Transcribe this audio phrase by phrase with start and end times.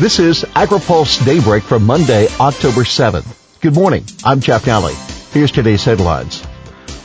[0.00, 3.60] This is AgriPulse Daybreak for Monday, October 7th.
[3.60, 4.06] Good morning.
[4.24, 4.94] I'm Jeff Nalley.
[5.30, 6.42] Here's today's headlines.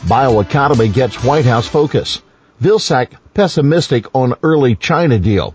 [0.06, 2.22] Bioeconomy gets White House focus.
[2.58, 5.54] Vilsack pessimistic on early China deal.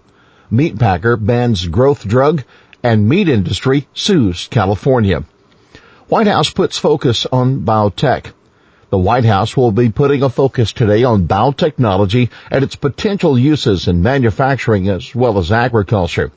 [0.52, 2.44] Meatpacker bans growth drug
[2.84, 5.24] and meat industry sues California.
[6.10, 8.34] White House puts focus on biotech.
[8.92, 13.88] The White House will be putting a focus today on biotechnology and its potential uses
[13.88, 16.32] in manufacturing as well as agriculture.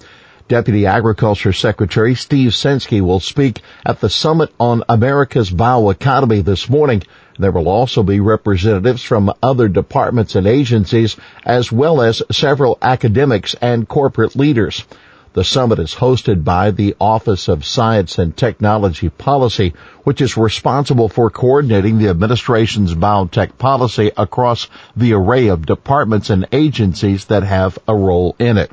[0.47, 7.03] Deputy Agriculture Secretary Steve Censky will speak at the Summit on America's Bioeconomy this morning.
[7.39, 13.54] There will also be representatives from other departments and agencies as well as several academics
[13.63, 14.85] and corporate leaders.
[15.32, 21.09] The summit is hosted by the Office of Science and Technology Policy, which is responsible
[21.09, 27.79] for coordinating the administration's biotech policy across the array of departments and agencies that have
[27.89, 28.71] a role in it.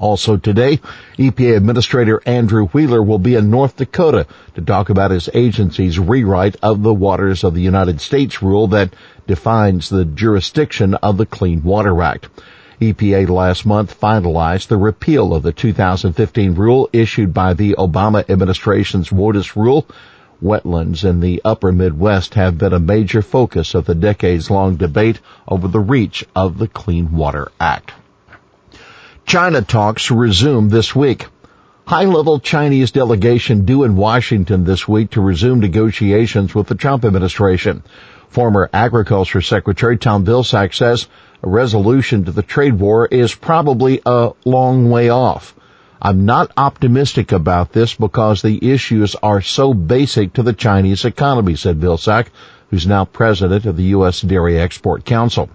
[0.00, 0.78] Also today,
[1.18, 6.56] EPA Administrator Andrew Wheeler will be in North Dakota to talk about his agency's rewrite
[6.62, 8.94] of the Waters of the United States rule that
[9.26, 12.28] defines the jurisdiction of the Clean Water Act.
[12.80, 19.10] EPA last month finalized the repeal of the 2015 rule issued by the Obama administration's
[19.10, 19.84] WOTUS rule.
[20.40, 25.18] Wetlands in the upper Midwest have been a major focus of the decades long debate
[25.48, 27.90] over the reach of the Clean Water Act.
[29.28, 31.26] China talks resume this week.
[31.86, 37.82] High-level Chinese delegation due in Washington this week to resume negotiations with the Trump administration.
[38.30, 41.08] Former Agriculture Secretary Tom Vilsack says
[41.42, 45.54] a resolution to the trade war is probably a long way off.
[46.00, 51.54] I'm not optimistic about this because the issues are so basic to the Chinese economy,
[51.56, 52.28] said Vilsack,
[52.70, 54.22] who's now president of the U.S.
[54.22, 55.50] Dairy Export Council.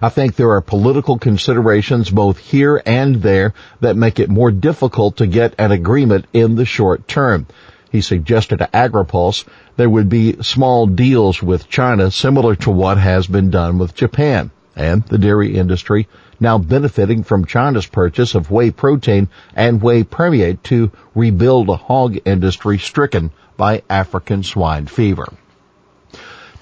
[0.00, 5.16] I think there are political considerations both here and there that make it more difficult
[5.16, 7.46] to get an agreement in the short term.
[7.90, 9.44] He suggested to AgriPulse
[9.76, 14.50] there would be small deals with China similar to what has been done with Japan
[14.76, 16.06] and the dairy industry
[16.38, 22.16] now benefiting from China's purchase of whey protein and whey permeate to rebuild a hog
[22.24, 25.32] industry stricken by African swine fever.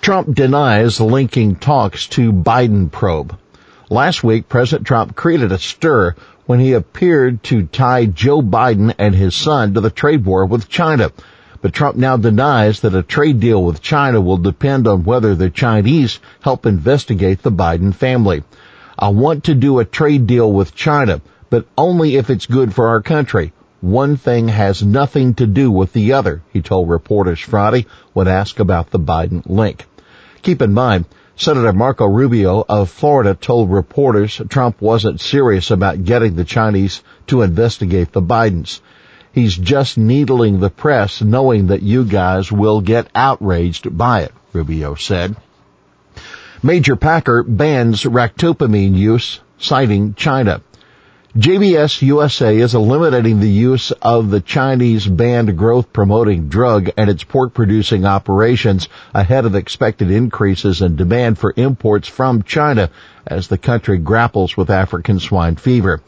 [0.01, 3.37] Trump denies linking talks to Biden probe.
[3.91, 6.15] Last week, President Trump created a stir
[6.47, 10.69] when he appeared to tie Joe Biden and his son to the trade war with
[10.69, 11.11] China.
[11.61, 15.51] But Trump now denies that a trade deal with China will depend on whether the
[15.51, 18.45] Chinese help investigate the Biden family.
[18.99, 21.21] I want to do a trade deal with China,
[21.51, 23.53] but only if it's good for our country.
[23.81, 28.59] One thing has nothing to do with the other, he told reporters Friday when asked
[28.59, 29.87] about the Biden link.
[30.42, 31.04] Keep in mind,
[31.37, 37.42] Senator Marco Rubio of Florida told reporters Trump wasn't serious about getting the Chinese to
[37.42, 38.81] investigate the Bidens.
[39.32, 44.94] He's just needling the press knowing that you guys will get outraged by it, Rubio
[44.94, 45.37] said.
[46.62, 50.62] Major Packer bans ractopamine use, citing China.
[51.37, 57.25] JBS USA is eliminating the use of the Chinese banned growth promoting drug and its
[57.25, 62.89] pork producing operations ahead of expected increases in demand for imports from China
[63.27, 66.01] as the country grapples with African swine fever.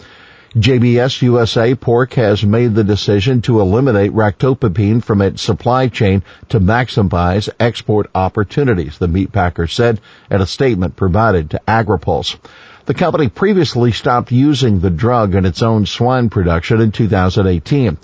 [0.54, 6.58] JBS USA Pork has made the decision to eliminate ractopamine from its supply chain to
[6.58, 10.00] maximize export opportunities, the meatpacker said
[10.30, 12.38] in a statement provided to AgriPulse.
[12.88, 17.98] The company previously stopped using the drug in its own swine production in 2018.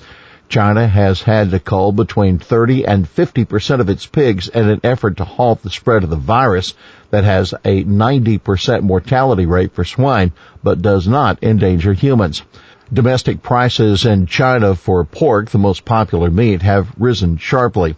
[0.51, 5.17] China has had to cull between 30 and 50% of its pigs in an effort
[5.17, 6.75] to halt the spread of the virus
[7.09, 12.43] that has a 90% mortality rate for swine but does not endanger humans.
[12.93, 17.97] Domestic prices in China for pork, the most popular meat, have risen sharply.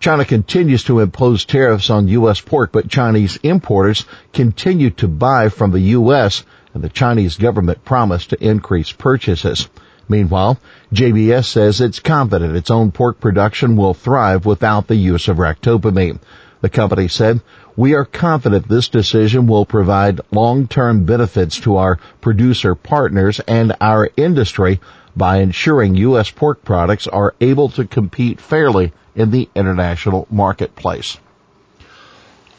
[0.00, 2.40] China continues to impose tariffs on U.S.
[2.40, 6.44] pork, but Chinese importers continue to buy from the U.S.
[6.72, 9.68] and the Chinese government promised to increase purchases.
[10.08, 10.58] Meanwhile,
[10.94, 16.20] JBS says it's confident its own pork production will thrive without the use of ractopamine.
[16.60, 17.40] The company said,
[17.76, 24.10] we are confident this decision will provide long-term benefits to our producer partners and our
[24.16, 24.80] industry
[25.18, 26.30] by ensuring U.S.
[26.30, 31.18] pork products are able to compete fairly in the international marketplace.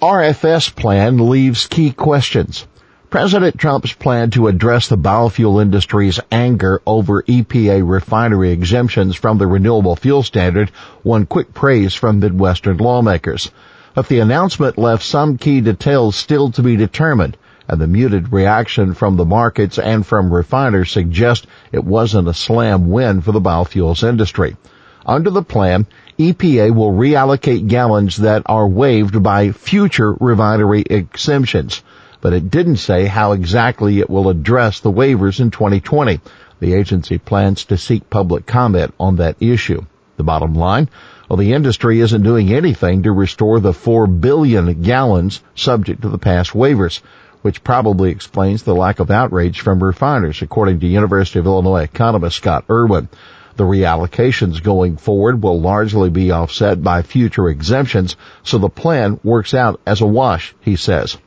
[0.01, 2.67] RFS plan leaves key questions.
[3.09, 9.47] President Trump's plan to address the biofuel industry's anger over EPA refinery exemptions from the
[9.47, 10.71] renewable fuel standard
[11.03, 13.49] won quick praise from Midwestern lawmakers.
[13.95, 17.35] But the announcement left some key details still to be determined
[17.69, 22.89] and the muted reaction from the markets and from refiners suggest it wasn't a slam
[22.89, 24.57] win for the biofuels industry.
[25.05, 25.85] Under the plan,
[26.17, 31.83] EPA will reallocate gallons that are waived by future refinery exemptions,
[32.21, 36.19] but it didn't say how exactly it will address the waivers in 2020.
[36.59, 39.85] The agency plans to seek public comment on that issue.
[40.17, 40.89] The bottom line,
[41.29, 46.17] well, the industry isn't doing anything to restore the 4 billion gallons subject to the
[46.17, 47.01] past waivers
[47.41, 52.37] which probably explains the lack of outrage from refiners, according to University of Illinois economist
[52.37, 53.07] Scott Irwin.
[53.55, 59.53] The reallocations going forward will largely be offset by future exemptions, so the plan works
[59.53, 61.17] out as a wash, he says.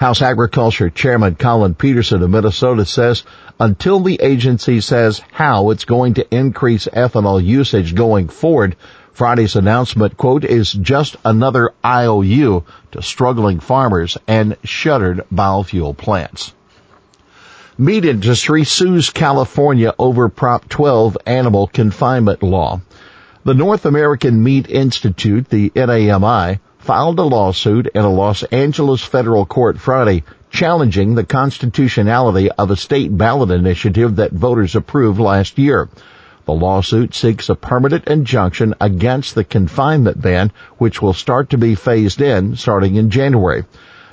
[0.00, 3.22] House Agriculture Chairman Collin Peterson of Minnesota says
[3.60, 8.76] until the agency says how it's going to increase ethanol usage going forward,
[9.12, 16.54] Friday's announcement, quote, is just another IOU to struggling farmers and shuttered biofuel plants.
[17.76, 22.80] Meat industry sues California over Prop 12 animal confinement law.
[23.44, 29.44] The North American Meat Institute, the NAMI, filed a lawsuit in a Los Angeles federal
[29.44, 35.88] court Friday challenging the constitutionality of a state ballot initiative that voters approved last year.
[36.46, 41.74] The lawsuit seeks a permanent injunction against the confinement ban, which will start to be
[41.74, 43.64] phased in starting in January.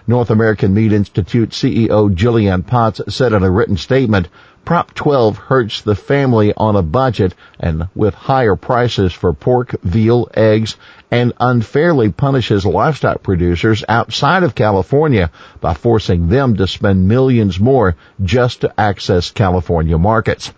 [0.05, 4.27] North American Meat Institute CEO Julie Anna Potts said in a written statement,
[4.67, 10.27] Prop 12 hurts the family on a budget and with higher prices for pork, veal,
[10.33, 10.75] eggs,
[11.09, 15.31] and unfairly punishes livestock producers outside of California
[15.61, 20.51] by forcing them to spend millions more just to access California markets.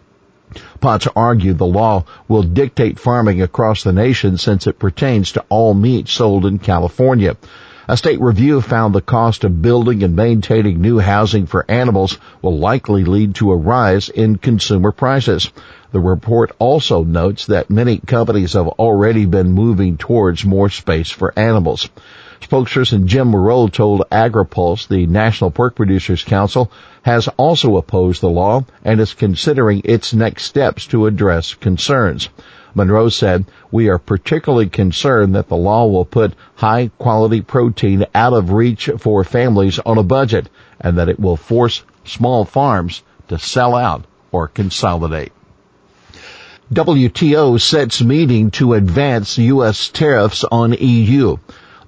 [0.81, 5.75] Potts argued the law will dictate farming across the nation since it pertains to all
[5.75, 7.37] meat sold in California.
[7.89, 12.59] A state review found the cost of building and maintaining new housing for animals will
[12.59, 15.51] likely lead to a rise in consumer prices.
[15.91, 21.33] The report also notes that many companies have already been moving towards more space for
[21.35, 21.89] animals.
[22.41, 26.71] Spokesperson Jim Monroe told AgriPulse the National Pork Producers Council
[27.03, 32.29] has also opposed the law and is considering its next steps to address concerns.
[32.73, 38.33] Monroe said, we are particularly concerned that the law will put high quality protein out
[38.33, 40.49] of reach for families on a budget
[40.79, 45.31] and that it will force small farms to sell out or consolidate.
[46.71, 49.89] WTO sets meeting to advance U.S.
[49.89, 51.37] tariffs on EU.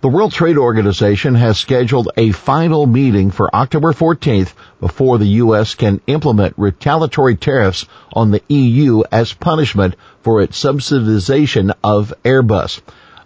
[0.02, 5.76] The World Trade Organization has scheduled a final meeting for October 14th before the U.S.
[5.76, 9.94] can implement retaliatory tariffs on the EU as punishment
[10.24, 12.82] for its subsidization of Airbus.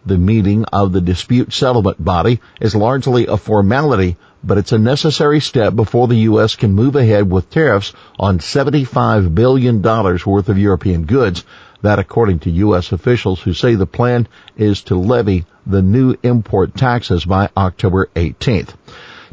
[0.08, 5.40] The meeting of the dispute settlement body is largely a formality, but it's a necessary
[5.40, 6.56] step before the U.S.
[6.56, 11.44] can move ahead with tariffs on $75 billion worth of European goods.
[11.82, 12.92] That according to U.S.
[12.92, 18.76] officials who say the plan is to levy the new import taxes by October 18th.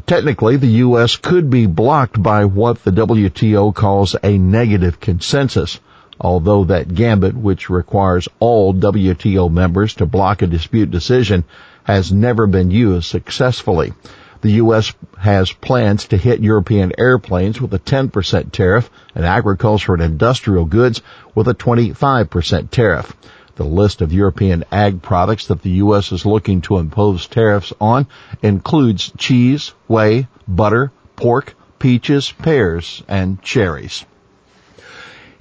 [0.07, 1.17] Technically, the U.S.
[1.17, 5.79] could be blocked by what the WTO calls a negative consensus,
[6.19, 11.43] although that gambit, which requires all WTO members to block a dispute decision,
[11.83, 13.93] has never been used successfully.
[14.41, 14.93] The U.S.
[15.17, 21.01] has plans to hit European airplanes with a 10% tariff and agriculture and industrial goods
[21.33, 23.15] with a 25% tariff.
[23.55, 26.11] The list of European ag products that the U.S.
[26.11, 28.07] is looking to impose tariffs on
[28.41, 34.05] includes cheese, whey, butter, pork, peaches, pears, and cherries.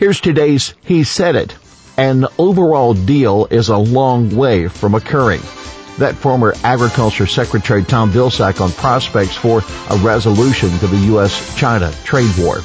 [0.02, 1.54] Here's today's He Said It.
[1.96, 5.40] An overall deal is a long way from occurring.
[5.98, 12.32] That former Agriculture Secretary Tom Vilsack on prospects for a resolution to the U.S.-China trade
[12.36, 12.62] war.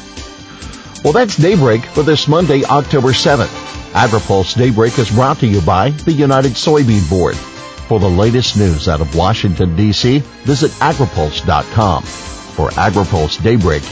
[1.04, 3.54] Well, that's Daybreak for this Monday, October 7th.
[3.92, 7.36] AgriPulse Daybreak is brought to you by the United Soybean Board.
[7.36, 12.02] For the latest news out of Washington, D.C., visit agripulse.com.
[12.02, 13.84] For AgriPulse Daybreak,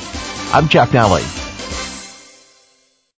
[0.51, 1.44] I'm Jeff Nalley.